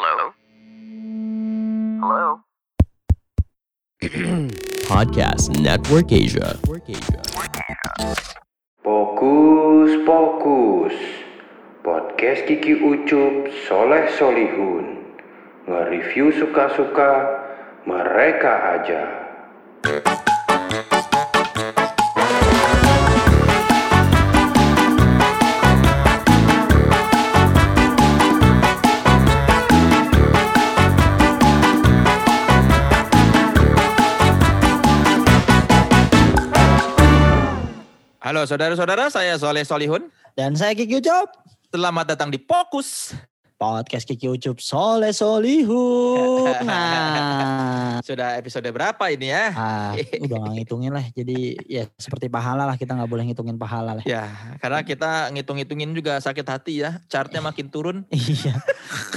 [0.00, 0.32] Hello?
[2.00, 2.40] Hello?
[4.88, 6.56] Podcast Network Asia.
[8.80, 10.96] Fokus, fokus.
[11.84, 15.04] Podcast Kiki Ucup Soleh Solihun.
[15.68, 17.36] Nge-review suka-suka
[17.84, 19.04] mereka aja.
[38.20, 40.12] Halo saudara-saudara, saya Soleh Solihun.
[40.36, 41.40] Dan saya Kiki Ucup.
[41.72, 43.16] Selamat datang di Fokus.
[43.60, 46.48] Podcast Kiki Ucup Soleh Solihun.
[46.70, 49.52] Nah, Sudah episode berapa ini ya?
[49.52, 51.04] ah, udah gak ngitungin lah.
[51.12, 52.80] Jadi ya seperti pahala lah.
[52.80, 54.04] Kita gak boleh ngitungin pahala lah.
[54.08, 57.04] Ya, karena kita ngitung-ngitungin juga sakit hati ya.
[57.12, 58.08] Chartnya makin turun.
[58.30, 58.54] Iya,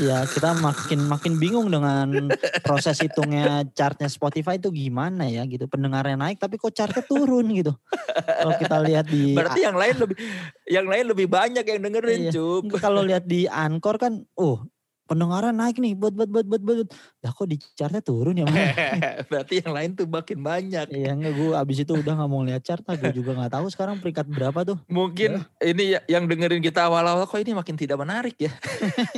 [0.01, 2.33] iya kita makin makin bingung dengan
[2.65, 5.69] proses hitungnya chartnya Spotify itu gimana ya gitu.
[5.69, 7.71] Pendengarnya naik tapi kok chartnya turun gitu.
[8.11, 10.17] Kalau kita lihat di Berarti yang lain lebih
[10.67, 12.31] yang lain lebih banyak yang dengerin, Iya.
[12.33, 12.79] Cup.
[12.79, 14.63] Kalau lihat di Anchor kan, oh
[15.03, 16.87] pendengaran naik nih, buat buat buat buat buat.
[17.21, 18.47] Lah kok di chartnya turun ya?
[19.29, 20.87] Berarti yang lain tuh makin banyak.
[20.89, 22.95] Iya enggak gue abis itu udah nggak mau lihat chart lah.
[22.95, 24.77] Gue juga nggak tahu sekarang peringkat berapa tuh.
[24.87, 28.51] Mungkin ini ya- yang dengerin kita awal-awal kok ini makin tidak menarik ya.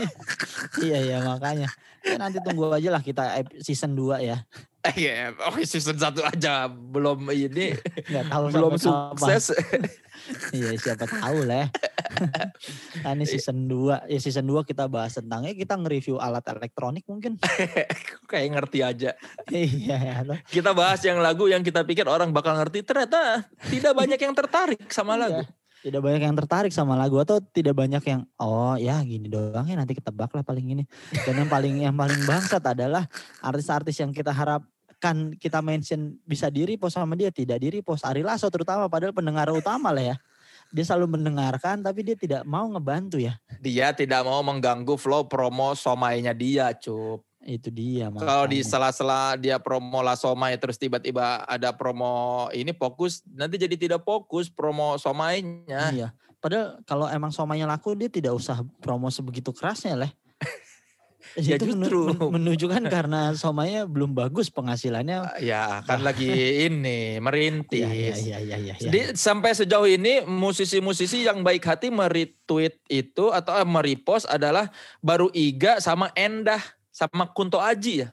[0.86, 1.70] iya iya makanya.
[2.06, 4.42] Ya, nanti tunggu aja lah kita season 2 ya.
[5.02, 7.74] Iya, oke season 1 aja belum ini
[8.10, 9.46] Nggak tahu belum sukses.
[10.56, 11.70] Iya siapa tahu lah.
[13.04, 14.10] nah, ini season 2.
[14.10, 17.38] Ya season 2 kita bahas tentang ya kita nge-review alat elektronik mungkin.
[18.32, 19.12] Kayak ngerti aja.
[19.52, 20.40] iya ya.
[20.48, 24.82] Kita bahas yang lagu yang kita pikir orang bakal ngerti ternyata tidak banyak yang tertarik
[24.90, 25.44] sama lagu.
[25.44, 25.52] Iya.
[25.86, 29.78] Tidak banyak yang tertarik sama lagu atau tidak banyak yang oh ya gini doang ya
[29.78, 30.84] nanti ketebak lah paling ini.
[31.14, 33.06] Dan yang paling yang paling bangsat adalah
[33.46, 34.34] artis-artis yang kita
[35.06, 39.14] harapkan kita mention bisa diri post sama dia tidak diri post Ari Lasso terutama padahal
[39.14, 40.18] pendengar utama lah ya.
[40.74, 43.38] Dia selalu mendengarkan tapi dia tidak mau ngebantu ya.
[43.62, 47.22] Dia tidak mau mengganggu flow promo somainya dia, Cup.
[47.46, 53.22] Itu dia Kalau di sela-sela dia promo lah somai terus tiba-tiba ada promo ini fokus,
[53.30, 55.94] nanti jadi tidak fokus promo somainya.
[55.94, 56.10] Iya.
[56.42, 60.12] Padahal kalau emang somanya laku dia tidak usah promo sebegitu kerasnya lah.
[61.36, 62.02] Ya itu menu- justru.
[62.08, 65.44] men- menunjukkan karena somanya belum bagus penghasilannya.
[65.44, 66.32] Ya, kan lagi
[66.64, 67.84] ini merintis.
[67.84, 68.58] Iya iya iya iya.
[68.58, 68.76] iya.
[68.80, 75.28] Jadi sampai sejauh ini musisi-musisi yang baik hati meretweet itu atau eh, merepost adalah baru
[75.30, 78.10] Iga sama Endah sama Kunto Aji ya.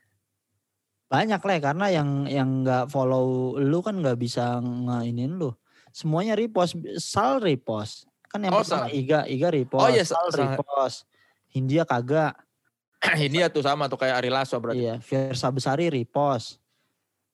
[1.06, 5.52] banyak lah karena yang yang nggak follow lu kan nggak bisa ngeinin lu.
[5.92, 8.08] Semuanya repost, Sal repost.
[8.26, 8.96] Kan yang Oh, pertama Sal.
[8.96, 10.56] Iga, Iga repost, Oh iya, Sal Sal.
[10.56, 11.04] repost.
[11.46, 12.32] Hindia kagak.
[13.26, 14.86] ini ya tuh sama tuh kayak Ari Lasso berarti.
[14.86, 16.62] Iya, Fiersa Besari repost.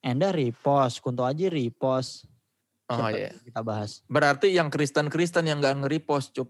[0.01, 2.25] Enda repost, Kunto Aji repost.
[2.89, 3.37] Oh iya.
[3.45, 4.01] Kita bahas.
[4.09, 6.49] Berarti yang Kristen-Kristen yang gak nge-repost cup.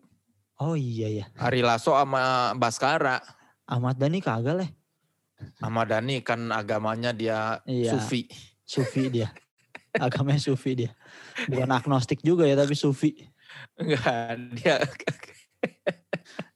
[0.63, 1.25] Oh iya ya.
[1.35, 3.19] Ari Lasso sama Baskara.
[3.67, 4.71] Ahmad Dhani kagak lah.
[5.59, 7.95] Sama Dani kan agamanya dia Iya.
[7.95, 8.27] sufi.
[8.67, 9.31] Sufi dia.
[10.05, 10.93] Agamanya Sufi dia.
[11.47, 13.19] Bukan agnostik juga ya tapi Sufi.
[13.79, 14.77] Enggak, dia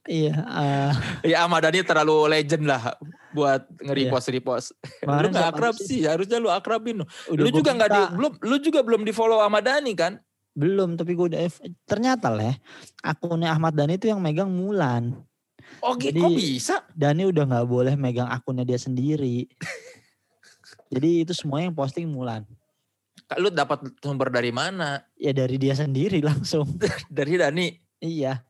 [0.02, 0.34] Iya.
[0.34, 0.92] eh,
[1.30, 2.98] ya Ahmad Dhani terlalu legend lah
[3.30, 4.74] buat nge-repost-repost.
[4.74, 5.86] lu kemarin gak siapa akrab sih?
[5.86, 7.00] sih, harusnya lu akrabin.
[7.00, 7.06] lu.
[7.30, 10.18] Udah Lu juga nggak di, belum, lu juga belum di follow Ahmad Dhani kan?
[10.52, 11.40] Belum, tapi gue udah
[11.86, 12.52] ternyata lah
[13.00, 15.14] akunnya Ahmad Dhani itu yang megang Mulan.
[15.80, 16.74] Oh gitu, Jadi- kok bisa?
[16.92, 19.46] Dhani udah nggak boleh megang akunnya dia sendiri.
[20.92, 22.44] Jadi itu semua yang posting Mulan.
[23.40, 25.00] Lu dapat sumber dari mana?
[25.16, 26.68] Ya dari dia sendiri langsung.
[27.08, 27.72] Dari Dani.
[27.96, 28.42] iya,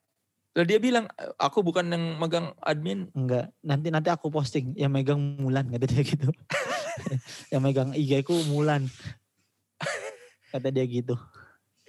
[0.52, 1.08] Lah dia bilang,
[1.40, 3.08] aku bukan yang megang admin.
[3.16, 3.48] enggak.
[3.64, 6.28] Nanti nanti aku posting yang megang Mulan kata dia gitu.
[7.52, 8.84] yang megang IG ku Mulan.
[10.52, 11.16] Kata dia gitu.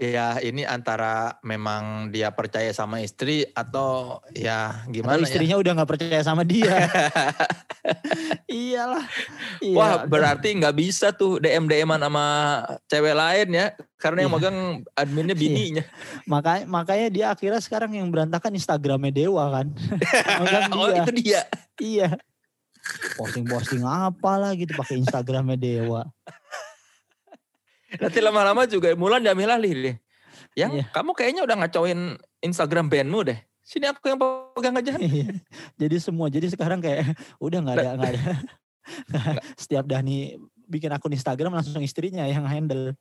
[0.03, 5.23] Ya ini antara memang dia percaya sama istri atau ya Atau gimana ya?
[5.23, 6.75] istrinya udah nggak percaya sama dia.
[8.51, 9.05] Iyalah.
[9.63, 9.75] Iya.
[9.79, 12.25] Wah berarti nggak bisa tuh DM DM-an sama
[12.85, 13.67] cewek lain ya.
[13.95, 14.37] Karena yang Iya.
[14.37, 14.57] megang
[14.93, 15.83] adminnya bininya.
[16.27, 19.71] makanya makanya dia akhirnya sekarang yang berantakan Instagramnya Dewa kan.
[20.75, 20.99] Oh dia.
[20.99, 21.41] itu dia.
[21.79, 22.09] Iya.
[23.15, 26.03] Posting-posting apa lah gitu pakai Instagramnya Dewa.
[28.01, 29.95] Nanti lama-lama juga Mulan diambil alih deh.
[30.53, 30.85] Yang Iya.
[30.93, 31.99] kamu kayaknya udah ngacauin
[32.41, 33.39] Instagram bandmu deh.
[33.63, 34.93] Sini aku yang pegang aja.
[34.99, 35.33] Iya.
[35.79, 38.23] jadi semua jadi sekarang kayak udah nggak ada nggak ada.
[39.61, 40.35] Setiap Dani
[40.67, 42.93] bikin akun Instagram langsung istrinya yang handle.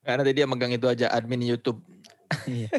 [0.00, 1.82] Karena nanti dia megang itu aja admin YouTube.
[2.46, 2.70] Iya.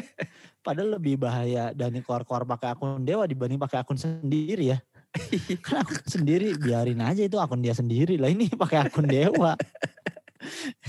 [0.64, 4.78] Padahal lebih bahaya Dani kor-kor pakai akun Dewa dibanding pakai akun sendiri ya.
[5.66, 9.52] kan akun sendiri biarin aja itu akun dia sendiri lah ini pakai akun dewa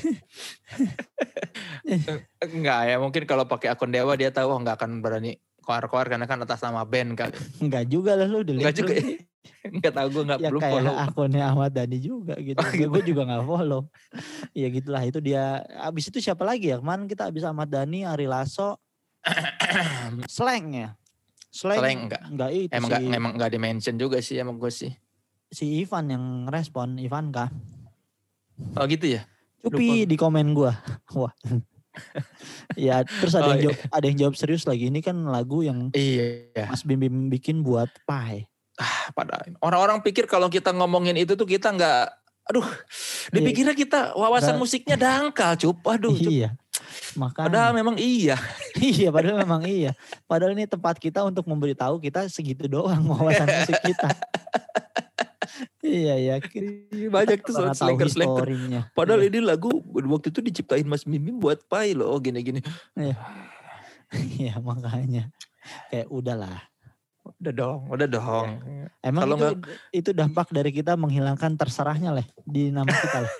[2.43, 6.25] Enggak ya, mungkin kalau pakai akun Dewa dia tahu oh, nggak akan berani keluar-keluar karena
[6.27, 7.35] kan atas nama band kali.
[7.63, 8.93] Enggak juga lah lu Enggak delete juga.
[8.99, 9.15] lu.
[9.75, 10.95] Enggak tahu gue nggak ya belum kayak follow.
[10.99, 12.59] akunnya Ahmad Dhani juga gitu.
[12.59, 12.89] Oh, gitu.
[12.91, 13.81] Gue juga nggak follow.
[14.51, 15.63] ya gitulah itu dia.
[15.79, 16.77] Abis itu siapa lagi ya?
[16.79, 18.79] Kemarin kita abis Ahmad Dhani, Ari Lasso,
[20.35, 20.89] Slang ya.
[21.53, 22.21] Slang, Slang enggak.
[22.27, 24.91] Enggak itu Emang si, nggak emang nggak di mention juga sih emang gue sih.
[25.53, 27.45] si Ivan yang respon, Ivan kah?
[28.73, 29.21] Oh gitu ya.
[29.63, 30.75] Cupi di komen gua.
[31.17, 31.31] Wah.
[32.73, 34.89] ya terus ada Oh, yang jawab, ada yang jawab serius lagi.
[34.89, 36.67] Ini kan lagu yang Iya.
[36.67, 38.49] Mas Bim Bim bikin buat Pai.
[39.13, 42.09] Pada orang-orang pikir kalau kita ngomongin itu tuh kita nggak,
[42.49, 42.65] aduh,
[43.29, 44.61] dipikirnya kita wawasan Nggak.
[44.65, 45.77] musiknya dangkal, cup.
[45.85, 46.25] Aduh, cup.
[46.33, 46.49] Iya.
[47.13, 47.45] Makanya.
[47.45, 48.33] Padahal memang iya.
[48.81, 49.93] iya, padahal memang iya.
[50.25, 54.09] Padahal ini tempat kita untuk memberitahu kita segitu doang wawasan musik kita.
[55.81, 56.35] iya, ya.
[57.09, 58.47] Banyak tuh tahu slanker-slanker.
[58.47, 58.81] historinya.
[58.91, 59.29] Padahal Iya.
[59.31, 62.59] ini lagu waktu itu diciptain Mas Mimim buat Pai loh, gini-gini.
[64.37, 65.29] Iya, makanya.
[65.89, 66.59] Kayak udahlah.
[67.39, 68.47] Udah dong, udah dong.
[68.99, 69.51] Emang Kalau itu,
[69.95, 73.23] itu dampak dari kita menghilangkan terserahnya lah di nama kita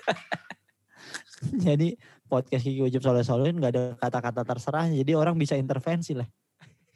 [1.68, 1.92] jadi
[2.24, 4.88] podcast Kiki Ujub Soleh Solihin gak ada kata-kata terserah.
[4.88, 6.24] Jadi orang bisa intervensi lah.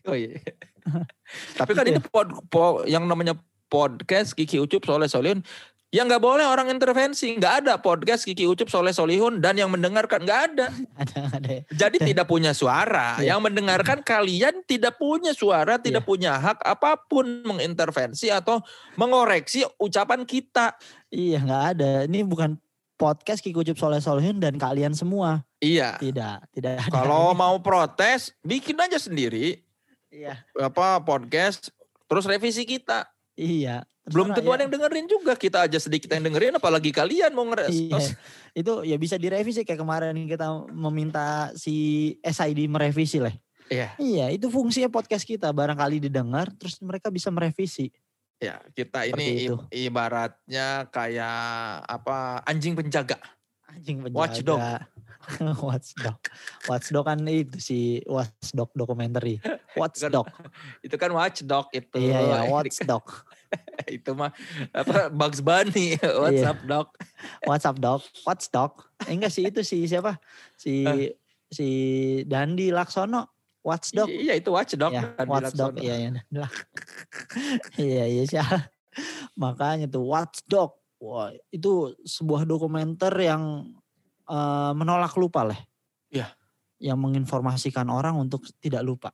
[0.08, 0.40] Oh iya.
[1.60, 3.36] Tapi kan Gitu ini pod, po- yang namanya
[3.68, 5.44] podcast Kiki Ucup Soleh Solihun.
[5.88, 7.32] yang nggak boleh orang intervensi.
[7.32, 10.68] Nggak ada podcast Kiki Ucup Soleh Solihun dan yang mendengarkan nggak ada.
[11.00, 11.64] Ada ada.
[11.72, 13.16] Jadi tidak punya suara.
[13.24, 13.32] Iya.
[13.32, 18.60] Yang mendengarkan kalian tidak punya suara, tidak punya hak apa pun mengintervensi atau
[19.00, 20.76] mengoreksi ucapan kita.
[21.08, 21.92] Iya nggak ada.
[22.04, 22.60] Ini bukan
[23.00, 25.40] podcast Kiki Ucup Soleh Solihin dan kalian semua.
[25.64, 25.96] Iya.
[25.96, 26.92] Tidak, tidak ada.
[26.92, 29.64] Kalau mau protes, bikin aja sendiri
[30.08, 31.72] Iya, apa podcast
[32.08, 33.08] terus revisi kita.
[33.38, 33.76] Iya.
[34.08, 34.56] Belum tentu ya.
[34.56, 35.32] ada yang dengerin juga.
[35.36, 37.76] Kita aja sedikit yang dengerin apalagi kalian mau ngeres.
[37.76, 38.00] Iya.
[38.60, 43.32] Itu ya bisa direvisi kayak kemarin kita meminta si SID merevisi lah.
[43.68, 43.88] Iya.
[44.00, 45.52] Iya, itu fungsinya podcast kita.
[45.52, 47.92] Barangkali didengar, terus mereka bisa merevisi.
[48.40, 53.20] Ya, kita ini ibaratnya kayak apa anjing penjaga.
[53.68, 54.16] Anjing penjaga.
[54.16, 54.60] Watchdog.
[55.68, 56.18] Watchdog.
[56.66, 57.78] Watchdog kan itu si
[58.08, 59.20] Watchdog dokumenter.
[59.76, 60.26] Watchdog.
[60.86, 61.96] Itu kan watchdog itu.
[62.00, 63.04] Iya, ya, Ini- Watchdog.
[63.88, 64.28] itu mah
[64.76, 66.88] apa Bugs Bunny, WhatsApp dog.
[67.48, 68.00] WhatsApp dog.
[68.24, 68.72] Watchdog.
[69.08, 70.20] Eh, enggak sih itu si siapa?
[70.58, 71.16] Si Eh.
[71.48, 71.68] si
[72.28, 73.32] Dandi Laksono.
[73.64, 74.08] Watchdog.
[74.08, 74.92] Iya, itu watchdog.
[74.92, 75.76] ya, kan, Watchdog.
[75.76, 76.46] Iya, iya.
[77.76, 78.40] Iya, iya sih.
[79.36, 80.76] Makanya tuh Watchdog.
[80.98, 83.70] Wah, itu sebuah dokumenter yang
[84.28, 85.58] eh, menolak lupa lah.
[86.12, 86.30] Iya.
[86.78, 89.10] Yang menginformasikan orang untuk tidak lupa.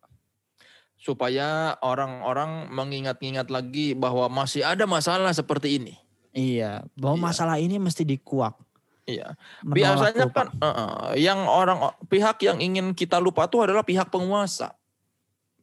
[0.94, 5.94] Supaya orang-orang mengingat-ingat lagi bahwa masih ada masalah seperti ini.
[6.34, 7.24] Iya, bahwa Iya.
[7.30, 8.56] masalah ini mesti dikuak.
[9.04, 9.36] Iya.
[9.60, 10.36] menolak Biasanya lupa.
[10.40, 14.72] kan eh, eh, yang orang pihak yang ingin kita lupa tuh adalah pihak penguasa.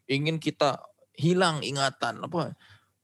[0.05, 0.77] Ingin kita
[1.17, 2.53] hilang ingatan apa?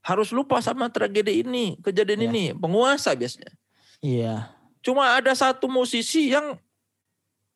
[0.05, 2.29] Harus lupa sama tragedi ini, kejadian Iya.
[2.31, 3.51] ini, penguasa biasanya.
[3.99, 4.53] Iya,
[4.87, 6.55] Cuma ada satu musisi yang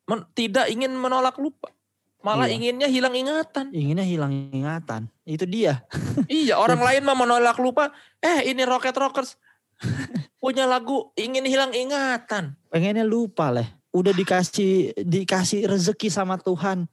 [0.04, 1.72] men- tidak ingin menolak lupa.
[2.20, 2.54] Malah Iya.
[2.60, 3.72] inginnya hilang ingatan.
[3.72, 5.08] inginnya hilang ingatan.
[5.24, 5.80] Itu dia.
[6.28, 7.88] iya, orang lain mah menolak lupa.
[8.20, 9.40] Eh, ini Rocket Rockers
[10.44, 12.52] punya lagu ingin hilang ingatan.
[12.68, 13.64] Pengennya lupa lah.
[13.96, 16.84] Udah dikasih dikasih rezeki sama Tuhan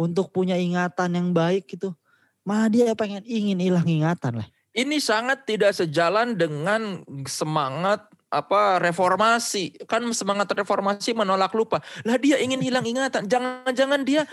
[0.00, 1.92] untuk punya ingatan yang baik gitu.
[2.42, 4.48] Malah dia pengen ingin hilang ingatan lah.
[4.72, 9.76] Ini sangat tidak sejalan dengan semangat apa reformasi.
[9.84, 11.84] Kan semangat reformasi menolak lupa.
[12.08, 13.28] Lah dia ingin hilang ingatan.
[13.28, 14.24] Jangan-jangan dia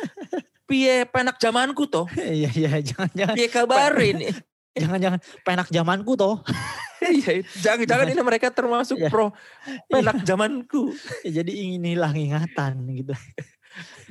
[0.64, 2.08] piye penak zamanku toh.
[2.40, 4.18] Iya iya jangan-jangan Piye kabarin.
[4.80, 6.40] jangan-jangan penak zamanku toh.
[7.00, 9.08] Iya, jangan-jangan ini mereka termasuk Iya.
[9.08, 9.32] pro
[9.88, 10.92] penak zamanku.
[11.24, 13.16] Ya, Jadi ingin hilang ingatan gitu.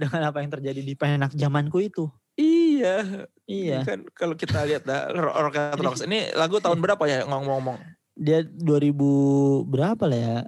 [0.00, 2.08] Dengan apa yang terjadi di penak zamanku itu.
[2.32, 3.84] Iya, Iya.
[3.84, 7.76] kan kalau kita lihat dah Ro- Rocket Rocks ini lagu tahun berapa ya ngomong-ngomong?
[8.18, 10.38] Dia 2000 berapa lah ya?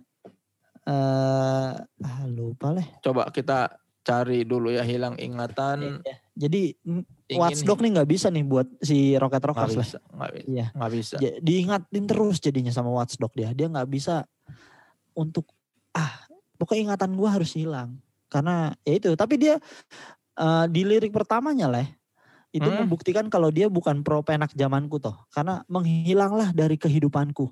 [0.91, 2.87] Eh ah, lupa lah.
[2.99, 6.03] Coba kita cari dulu ya hilang ingatan.
[6.03, 6.15] Iya.
[6.35, 9.87] Jadi mm, Ingin Watchdog nih nggak bisa nih buat si Rocket Rockers lah.
[9.87, 10.67] bisa, nggak bisa, Iya.
[10.75, 11.17] nggak bisa.
[11.21, 13.55] Ja- diingatin terus jadinya sama Watchdog dia.
[13.55, 14.27] Dia nggak bisa
[15.15, 15.47] untuk
[15.95, 16.27] ah
[16.59, 19.15] pokoknya ingatan gua harus hilang karena ya itu.
[19.15, 19.55] Tapi dia
[20.41, 21.87] eh, di lirik pertamanya lah
[22.51, 22.87] itu Hmm.
[22.87, 25.15] membuktikan kalau dia bukan pro penak zamanku toh.
[25.31, 27.47] Karena menghilanglah dari kehidupanku,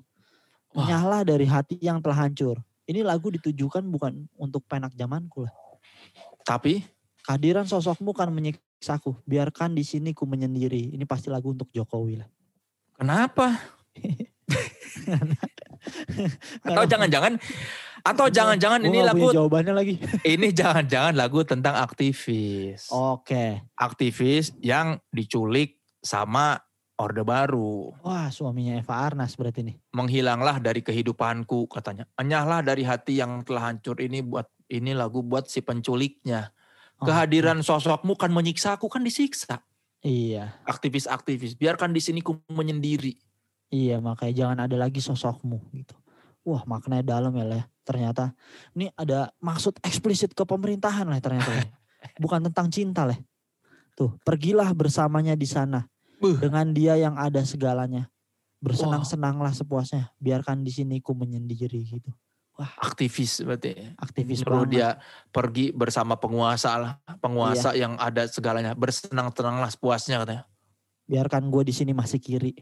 [0.75, 0.87] Wah.
[0.87, 2.59] nyala dari hati yang telah hancur.
[2.89, 5.53] Ini lagu ditujukan bukan untuk penak zamanku lah.
[6.43, 6.83] Tapi
[7.29, 9.21] Kehadiran sosokmu kan menyiksaku.
[9.27, 10.97] Biarkan di sini ku menyendiri.
[10.97, 12.25] Ini pasti lagu untuk Jokowi lah.
[12.97, 13.53] kenapa?
[16.65, 17.37] Atau jangan-jangan
[18.01, 19.95] atau jangan-jangan ini lagu jawabannya lagi.
[20.37, 22.89] ini jangan-jangan lagu tentang aktivis.
[22.91, 23.63] Oke.
[23.75, 26.59] Aktivis yang diculik sama
[26.99, 27.95] Orde Baru.
[28.03, 29.75] Wah, suaminya Eva Arnas berarti nih.
[29.95, 32.03] Menghilanglah dari kehidupanku katanya.
[32.19, 36.51] Enyahlah dari hati yang telah hancur ini buat ini lagu buat si penculiknya.
[36.99, 39.63] Oh, Kehadiran sosokmu kan menyiksa aku kan disiksa.
[40.03, 40.59] Iya.
[40.67, 43.15] Aktivis-aktivis biarkan di sini ku menyendiri.
[43.71, 45.95] Iya, makanya jangan ada lagi sosokmu gitu.
[46.43, 47.63] Wah, maknanya dalam ya, Leh.
[47.89, 48.37] Ternyata
[48.77, 51.49] ini ada maksud eksplisit ke pemerintahan lah ternyata.
[52.21, 53.17] Bukan tentang cinta, Leh.
[53.97, 55.89] Tuh, pergilah bersamanya di sana.
[56.21, 56.37] Buh.
[56.37, 58.05] Dengan dia yang ada segalanya.
[58.61, 60.13] Bersenang-senanglah sepuasnya.
[60.21, 62.13] Biarkan di sini ku menyendiri gitu.
[62.59, 63.95] Aktivis berarti.
[63.95, 64.71] Aktivis Perlu banget.
[64.75, 64.87] dia
[65.31, 66.91] pergi bersama penguasa lah.
[67.23, 67.87] Penguasa Iya.
[67.87, 68.75] yang ada segalanya.
[68.75, 70.43] Bersenang-senanglah sepuasnya katanya.
[71.09, 72.53] Biarkan gue di sini masih kiri.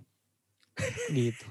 [1.18, 1.46] gitu.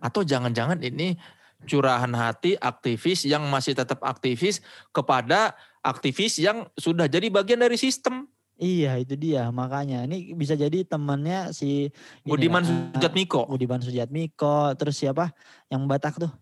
[0.00, 1.20] Atau jangan-jangan ini
[1.66, 8.30] curahan hati aktivis yang masih tetap aktivis kepada aktivis yang sudah jadi bagian dari sistem.
[8.62, 9.50] Iya, itu dia.
[9.50, 11.90] Makanya ini bisa jadi temannya si
[12.22, 13.50] ini Budiman lah, Sujatmiko.
[13.50, 15.34] Budiman Sujatmiko, terus siapa?
[15.66, 16.32] Yang Batak tuh?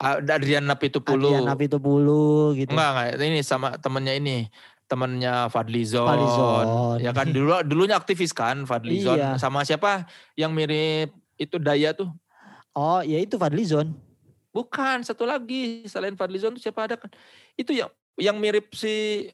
[0.00, 1.34] Adrian Napitupulu.
[1.34, 2.70] Adrian Napitupulu gitu.
[2.72, 3.26] Enggak, enggak.
[3.26, 4.46] Ini sama temennya ini.
[4.86, 6.06] Temennya Fadlizon.
[6.06, 6.66] Fadlizon.
[6.98, 9.18] Ya kan dulu dulunya aktivis kan Fadlizon.
[9.18, 9.30] Iya.
[9.38, 10.06] Sama siapa
[10.38, 12.10] yang mirip itu Daya tuh?
[12.72, 13.92] Oh, ya itu Fadlizon.
[14.50, 17.10] Bukan, satu lagi selain Fadlizon tuh siapa ada kan?
[17.54, 19.26] Itu yang yang mirip si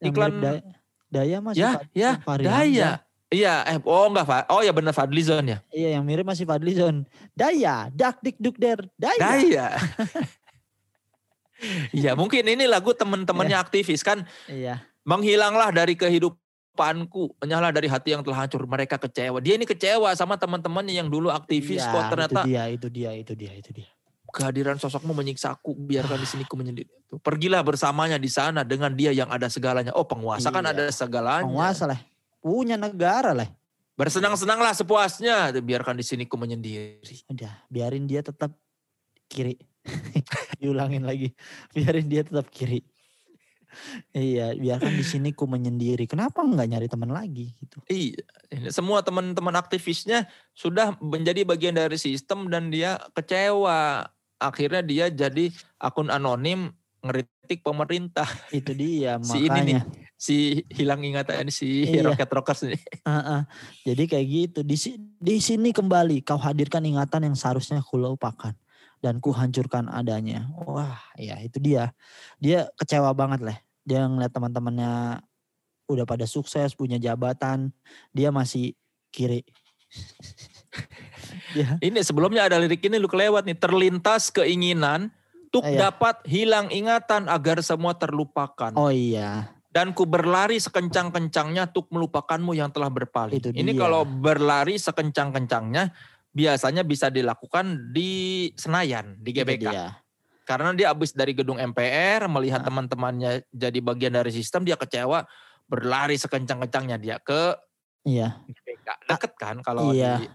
[0.00, 0.60] Yang Iklan- mirip Daya,
[1.08, 2.90] Daya masih ya, Fad- ya, Fahri Daya.
[3.32, 5.58] Iya, eh oh enggak, oh ya benar Fadlizon ya.
[5.72, 7.08] Iya, yang mirip masih Fadlizon.
[7.32, 8.84] Daya, dak dik duk der.
[8.94, 9.18] Daya.
[9.18, 9.66] Daya.
[11.94, 14.84] Iya, mungkin ini lagu temen-temennya aktivis kan Iya.
[15.06, 15.96] menghilanglah dari
[16.74, 18.66] kehidupanku, enyahlah dari hati yang telah hancur.
[18.66, 19.38] Mereka kecewa.
[19.38, 23.10] Dia ini kecewa sama teman-temannya yang dulu aktivis Iya, kok ternyata itu dia, itu dia,
[23.14, 23.88] itu dia, itu dia.
[24.34, 26.90] kehadiran sosokmu menyiksa aku, biarkan di sini ku menyendiri.
[27.22, 29.94] Pergilah bersamanya di sana dengan dia yang ada segalanya.
[29.94, 30.74] Oh, penguasa kan Iya.
[30.74, 31.46] ada segalanya.
[31.46, 32.02] Penguasa lah.
[32.42, 33.46] Punya negara lah.
[33.94, 36.98] Bersenang-senanglah sepuasnya, biarkan di sini ku menyendiri.
[37.30, 38.50] Udah, biarin dia tetap
[39.30, 39.54] kiri.
[40.60, 41.30] Diulangin lagi.
[41.70, 42.82] Biarin dia tetap kiri.
[44.12, 46.04] Iya, biarkan di sini ku menyendiri.
[46.04, 47.78] Kenapa nggak nyari teman lagi gitu?
[47.86, 48.20] Iya,
[48.70, 54.06] semua teman-teman aktivisnya sudah menjadi bagian dari sistem dan dia kecewa.
[54.38, 58.26] Akhirnya dia jadi akun anonim ngeritik pemerintah.
[58.50, 59.82] Itu dia Si ini nih, makanya.
[60.16, 60.36] si
[60.72, 62.08] hilang ingatan si Iya.
[62.08, 62.78] Rocket Rockers ini.
[63.08, 63.40] Heeh.
[63.84, 64.60] Jadi kayak gitu.
[64.64, 68.52] Di, di sini kembali kau hadirkan ingatan yang seharusnya ku lupakan
[69.04, 70.48] dan ku hancurkan adanya.
[70.64, 71.92] Wah, ya itu dia.
[72.40, 73.56] Dia kecewa banget lah.
[73.84, 75.20] Dia ngeliat teman-temannya
[75.92, 77.68] udah pada sukses, punya jabatan,
[78.16, 78.72] dia masih
[79.12, 79.44] kiri.
[81.52, 83.60] dia Ini sebelumnya ada lirik ini lu kelewat nih.
[83.60, 85.12] Terlintas keinginan
[85.52, 85.92] untuk Iya.
[85.92, 88.72] dapat hilang ingatan agar semua terlupakan.
[88.72, 93.42] Oh iya, Dan ku berlari sekencang-kencangnya untuk melupakanmu yang telah berpaling.
[93.42, 95.90] Itu Ini kalau berlari sekencang-kencangnya
[96.34, 99.70] biasanya bisa dilakukan di Senayan, di GBK.
[99.70, 99.94] dia.
[100.44, 102.66] Karena dia habis dari gedung MPR, melihat Ah.
[102.68, 105.24] teman-temannya jadi bagian dari sistem, dia kecewa,
[105.64, 107.56] berlari sekencang-kencangnya dia ke
[108.04, 108.44] Iya.
[108.44, 109.08] GBK.
[109.08, 110.20] Deket kan kalau iya.
[110.20, 110.28] di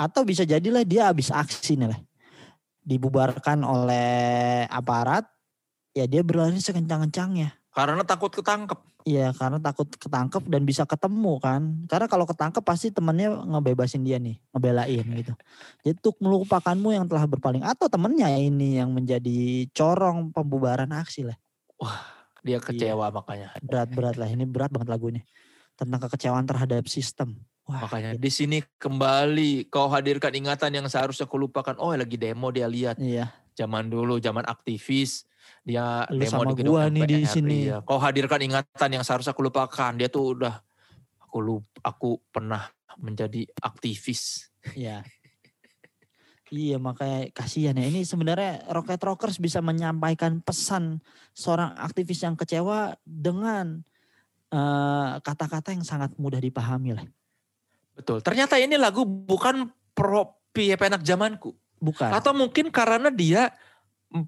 [0.00, 2.00] Atau bisa jadilah dia habis aksi nih lah.
[2.80, 5.28] Dibubarkan oleh aparat,
[5.92, 7.52] ya dia berlari sekencang-kencangnya.
[7.70, 8.80] karena takut ketangkep.
[9.08, 11.62] Iya karena takut ketangkep dan bisa ketemu kan.
[11.88, 15.32] Karena kalau ketangkep pasti temennya ngebebasin dia nih, ngebelain gitu.
[15.84, 21.38] Jadi untuk melupakanmu yang telah berpaling atau temennya ini yang menjadi corong pembubaran aksi lah.
[22.44, 22.64] Dia Iya.
[22.64, 23.48] kecewa makanya.
[23.60, 25.24] Berat-berat lah ini berat banget lagu ini.
[25.76, 27.40] Tentang kekecewaan terhadap sistem.
[27.68, 31.78] Wah, Makanya di sini kembali kau hadirkan ingatan yang seharusnya kulupakan.
[31.78, 33.30] Oh lagi demo dia lihat iya.
[33.54, 35.29] zaman dulu, zaman aktivis.
[35.64, 37.56] Dia Lu demo sama di gedung gua nih di MPR, sini.
[37.68, 37.78] iya.
[37.84, 39.92] Kau hadirkan ingatan yang seharusnya kulupakan.
[40.00, 40.54] Dia tuh udah
[41.20, 42.66] aku lupa, aku pernah
[42.98, 44.50] menjadi aktivis.
[44.74, 45.04] Iya.
[46.50, 47.86] Iya makanya kasihan ya.
[47.86, 50.98] Ini sebenarnya Rocket Rockers bisa menyampaikan pesan
[51.30, 53.86] seorang aktivis yang kecewa dengan
[54.50, 57.06] eh, kata-kata yang sangat mudah dipahami lah.
[57.94, 58.18] Betul.
[58.26, 61.54] Ternyata ini lagu bukan pro penak zamanku.
[61.80, 62.10] Bukan.
[62.10, 63.54] Atau mungkin karena dia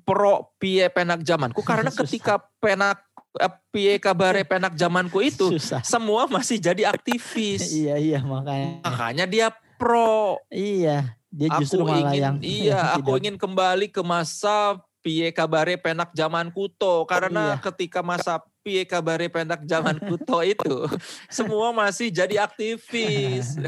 [0.03, 1.61] pro pie penak zamanku.
[1.61, 2.01] Karena Susah.
[2.07, 3.03] ketika penak
[3.37, 5.83] eh, pie kabare penak zamanku itu Susah.
[5.83, 7.67] semua masih jadi aktivis.
[7.83, 8.81] Iya iya makanya.
[8.83, 9.47] Makanya dia
[9.77, 10.39] pro.
[10.49, 11.19] Iya.
[11.33, 15.33] Dia justru aku malah ingin yang iya, yang aku tidak- ingin kembali ke masa pie
[15.33, 17.65] kabare penak zamanku to karena Iya.
[17.71, 20.87] ketika masa Pie Kabare Penak zaman Kuto itu
[21.27, 23.59] semua masih jadi aktivis.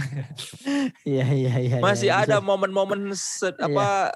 [1.03, 1.77] Iya iya iya.
[1.83, 4.15] masih iya, ada momen-momen se- apa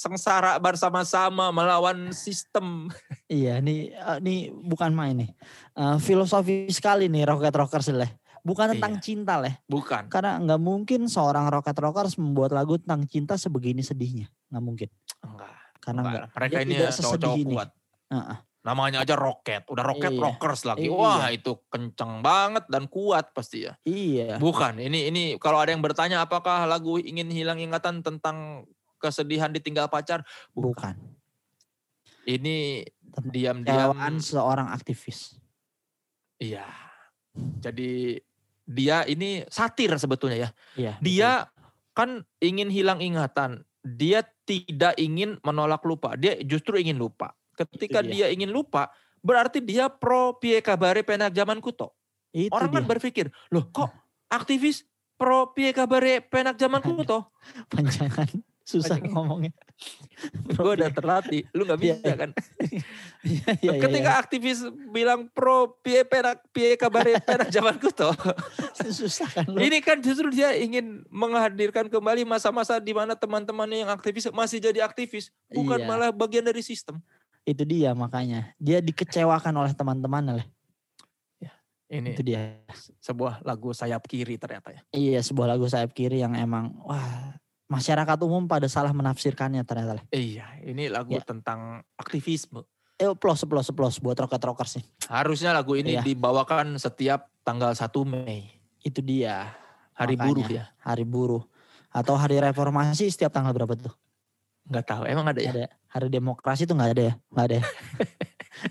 [0.00, 2.88] sengsara bersama-sama melawan sistem.
[3.28, 5.30] Iya, nih eh, nih bukan main nih.
[5.76, 8.08] Eh, filosofi sekali nih Rocket Rockers leh.
[8.40, 9.02] Bukan tentang Iya.
[9.04, 9.52] cinta leh.
[9.68, 10.08] Bukan.
[10.08, 14.32] Karena nggak mungkin seorang Rocket Rockers membuat lagu tentang cinta sebegini sedihnya.
[14.48, 14.88] Nggak mungkin.
[15.20, 15.52] Enggak.
[15.78, 16.12] Karena enggak.
[16.16, 16.26] nggak.
[16.40, 17.54] Mereka ini cowok-cowok ini.
[17.54, 17.68] kuat.
[18.08, 18.38] Heeh.
[18.60, 20.20] Namanya aja roket, udah roket Iya.
[20.20, 20.84] rockers lagi.
[20.84, 20.92] Iya.
[20.92, 23.72] Wah, itu kenceng banget dan kuat pasti ya.
[23.88, 24.36] Iya.
[24.36, 28.68] Bukan, ini ini kalau ada yang bertanya apakah lagu ingin hilang ingatan tentang
[29.00, 30.20] kesedihan ditinggal pacar?
[30.52, 30.94] Bukan.
[32.28, 35.34] Ini Tentang diam-diam seorang aktivis.
[36.38, 36.68] Iya.
[37.58, 38.20] Jadi
[38.68, 40.50] dia ini satir sebetulnya ya.
[40.78, 40.92] Iya.
[41.02, 41.30] Dia
[41.96, 43.66] kan ingin hilang ingatan.
[43.80, 46.14] Dia tidak ingin menolak lupa.
[46.14, 47.34] Dia justru ingin lupa.
[47.56, 48.28] Ketika dia.
[48.30, 48.36] dia.
[48.36, 51.92] ingin lupa, berarti dia pro pie kabare penak zaman kuto.
[52.30, 52.46] betul.
[52.46, 52.90] Itu Orang kan dia.
[52.94, 53.90] berpikir, loh kok
[54.30, 54.86] aktivis
[55.18, 57.26] pro pie kabare penak zaman kuto?
[57.68, 58.30] panjangan
[58.70, 59.50] susah ngomongnya.
[60.54, 62.14] Gue udah terlatih, lu nggak Iya, bisa iya.
[62.14, 62.30] kan?
[62.30, 62.82] Iya,
[63.26, 64.58] iya, iya, Ketika aktivis
[64.92, 68.14] bilang pro pie penak pie kabare penak zaman kuto,
[68.86, 69.58] susah kan lu.
[69.58, 74.86] Ini kan justru dia ingin menghadirkan kembali masa-masa di mana teman-temannya yang aktivis masih jadi
[74.86, 75.88] aktivis, bukan Iya.
[75.88, 77.02] malah bagian dari sistem.
[77.42, 78.52] Itu dia makanya.
[78.60, 80.48] Dia dikecewakan oleh teman-temannya leh.
[81.90, 82.54] Ini Itu dia.
[83.02, 84.80] sebuah lagu sayap kiri ternyata ya.
[84.94, 87.34] Iya sebuah lagu sayap kiri yang emang wah
[87.70, 90.02] masyarakat umum pada salah menafsirkannya ternyata.
[90.10, 91.22] Iya, ini lagu Ya.
[91.22, 92.66] tentang aktivisme.
[92.98, 94.86] Eh plus plus plus buat rocket rockers nih.
[95.08, 96.02] Harusnya lagu ini Iya.
[96.04, 98.50] dibawakan setiap tanggal 1 Mei,
[98.82, 99.54] Itu dia.
[99.94, 100.26] hari Makanya.
[100.28, 100.64] buruh ya.
[100.82, 101.44] Hari buruh.
[101.90, 103.94] Atau hari reformasi setiap tanggal berapa tuh?
[104.66, 105.50] Nggak tahu, emang ada ya?
[105.50, 105.66] Ada.
[105.90, 107.14] Hari demokrasi tuh nggak ada ya?
[107.30, 107.64] Nggak ada ya?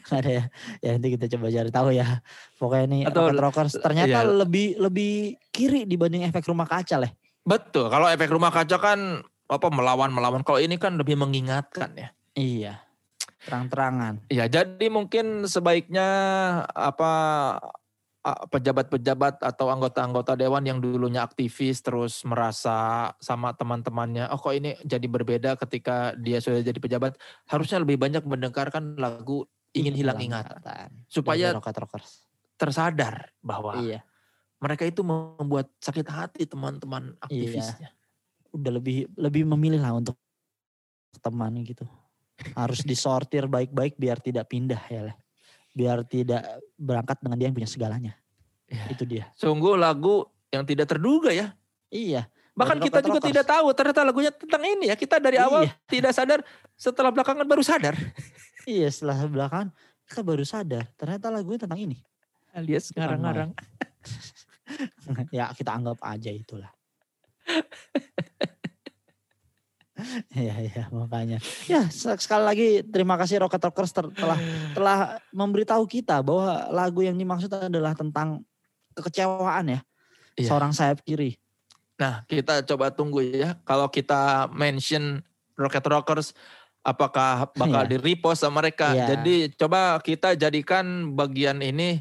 [0.06, 0.44] Nggak ada ya?
[0.80, 2.08] Ya nanti kita coba cari tahu ya.
[2.56, 4.28] Pokoknya nih Atau- Rocket Rockers ternyata iya.
[4.28, 5.14] lebih lebih
[5.50, 7.10] kiri dibanding efek rumah kaca leh.
[7.48, 10.46] Betul, kalau efek rumah kaca kan apa melawan-melawan.
[10.46, 12.10] Kalau ini kan lebih mengingatkan ya.
[12.38, 12.74] Iya.
[13.44, 14.30] Terang-terangan.
[14.30, 16.08] Ya, jadi mungkin sebaiknya
[16.76, 17.12] apa
[18.30, 25.08] pejabat-pejabat atau anggota-anggota dewan yang dulunya aktivis terus merasa sama teman-temannya, oh kok ini jadi
[25.08, 27.16] berbeda ketika dia sudah jadi pejabat,
[27.48, 31.56] harusnya lebih banyak mendengarkan lagu ingin hilang ingatan supaya
[32.60, 34.04] tersadar bahwa Iya.
[34.60, 37.24] Mereka itu membuat sakit hati teman-teman Iya.
[37.26, 37.90] aktivisnya.
[38.52, 40.16] Udah lebih lebih memilih lah untuk
[41.24, 41.88] teman gitu.
[42.56, 45.16] Harus disortir baik-baik biar tidak pindah ya leh.
[45.76, 46.44] Biar tidak
[46.76, 48.14] berangkat dengan dia yang punya segalanya.
[48.68, 48.84] Iya.
[48.92, 49.26] Itu dia.
[49.36, 51.56] Sungguh lagu yang tidak terduga ya.
[51.90, 52.28] Iya.
[52.58, 53.30] Bahkan Dari kita juga Rockers.
[53.32, 54.96] tidak tahu ternyata lagunya tentang ini ya.
[55.00, 55.74] Kita dari awal Iya.
[55.88, 56.40] tidak sadar,
[56.76, 57.96] setelah belakangan baru sadar.
[58.68, 59.70] Iya setelah belakangan
[60.06, 61.98] kita baru sadar ternyata lagunya tentang ini.
[62.52, 63.56] Alias ngarang-ngarang.
[65.36, 66.72] ya kita anggap aja itulah.
[70.32, 71.44] Iya iya makanya.
[71.68, 74.40] Ya se- sekali lagi terima kasih Rocket Rockers telah
[74.78, 78.48] telah memberitahu kita bahwa lagu yang dimaksud adalah tentang
[78.96, 79.80] kekecewaan ya.
[80.40, 80.48] Iya.
[80.48, 81.36] Seorang sayap kiri.
[82.00, 83.60] Nah, kita coba tunggu ya.
[83.68, 85.20] Kalau kita mention
[85.60, 86.32] Rocket Rockers,
[86.80, 87.92] apakah bakal Iya.
[87.92, 88.96] di repost sama mereka?
[88.96, 89.20] Iya.
[89.20, 92.00] Jadi coba kita jadikan bagian ini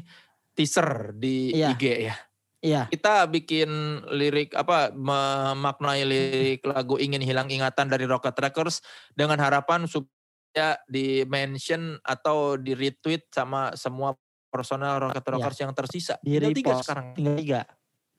[0.55, 1.75] teaser di Iya.
[1.75, 2.15] IG ya.
[2.59, 2.91] Iya.
[2.91, 3.69] Kita bikin
[4.11, 8.83] lirik apa memaknai lirik lagu ingin hilang ingatan dari Rocket Rockers
[9.15, 14.11] dengan harapan supaya di mention atau di retweet sama semua
[14.51, 15.23] personal Rocket.
[15.23, 16.19] Rockers yang tersisa.
[16.19, 17.05] Di Tinggal tiga sekarang.
[17.15, 17.61] Tinggal tiga.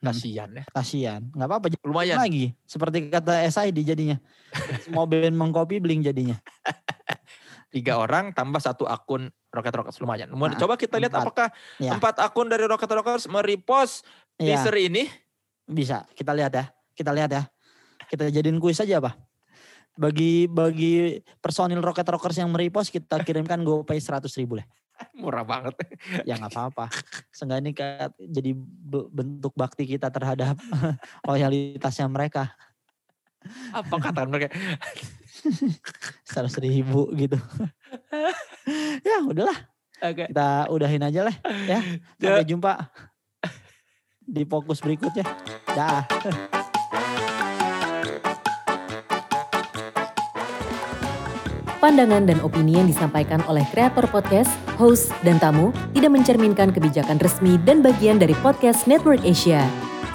[0.01, 0.17] Hmm.
[0.17, 0.65] Kasian ya.
[0.73, 1.23] Kasian.
[1.37, 1.67] Nggak apa-apa.
[1.85, 2.17] Lumayan.
[2.17, 2.57] Lagi.
[2.65, 4.17] Seperti kata SID jadinya.
[4.97, 6.41] Mau band mengcopy bling jadinya.
[7.71, 10.31] Tiga orang tambah satu akun Rocket Rockers lumayan.
[10.31, 11.25] Nah, Coba kita lihat empat.
[11.27, 11.95] apakah Ya.
[11.95, 14.07] empat akun dari Rocket Rockers merepost
[14.37, 14.59] Iya.
[14.59, 15.07] teaser ini.
[15.65, 16.65] Bisa, kita lihat ya.
[16.93, 17.43] Kita lihat ya.
[18.07, 19.15] Kita jadiin kuis aja apa?
[19.95, 24.67] Bagi bagi personil Rocket Rockers yang merepost kita kirimkan GoPay 100 ribu lah.
[25.19, 25.75] Murah banget.
[26.23, 26.91] Ya nggak apa-apa.
[27.31, 30.59] Seenggaknya ini kayak jadi be- bentuk bakti kita terhadap
[31.29, 32.51] loyalitasnya mereka.
[33.73, 34.53] Apa kata mereka?
[35.43, 37.39] 100 ribu gitu.
[39.05, 39.59] ya udahlah.
[40.01, 40.25] Oke.
[40.33, 41.37] Kita udahin aja lah
[41.71, 41.81] ya.
[42.17, 42.73] Sampai jumpa
[44.25, 45.27] di fokus berikutnya.
[45.75, 46.07] Dah.
[51.81, 57.57] Pandangan dan opini yang disampaikan oleh kreator podcast, host, dan tamu tidak mencerminkan kebijakan resmi
[57.65, 59.65] dan bagian dari podcast Network Asia.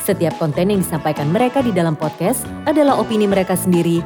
[0.05, 4.05] Setiap konten yang disampaikan mereka di dalam podcast adalah opini mereka sendiri